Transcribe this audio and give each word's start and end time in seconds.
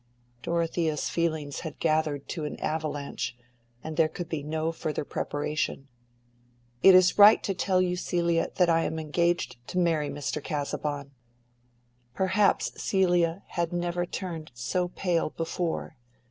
Dorothea's 0.41 1.09
feelings 1.09 1.59
had 1.59 1.77
gathered 1.77 2.27
to 2.29 2.43
an 2.45 2.59
avalanche, 2.59 3.37
and 3.83 3.97
there 3.97 4.07
could 4.09 4.27
be 4.27 4.41
no 4.41 4.71
further 4.71 5.05
preparation. 5.05 5.87
"It 6.81 6.95
is 6.95 7.19
right 7.19 7.43
to 7.43 7.53
tell 7.53 7.83
you, 7.83 7.95
Celia, 7.95 8.49
that 8.55 8.67
I 8.67 8.81
am 8.81 8.97
engaged 8.97 9.57
to 9.67 9.77
marry 9.77 10.09
Mr. 10.09 10.43
Casaubon." 10.43 11.11
Perhaps 12.15 12.81
Celia 12.81 13.43
had 13.49 13.71
never 13.71 14.07
turned 14.07 14.49
so 14.55 14.87
pale 14.87 15.29
before. 15.29 15.95